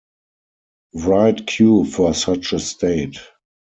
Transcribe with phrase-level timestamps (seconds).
[0.95, 3.19] Write "q" for such a state.